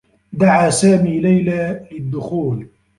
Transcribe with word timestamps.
دعى 0.33 0.71
سامي 0.71 1.19
ليلى 1.19 1.87
للدّخول. 1.91 2.67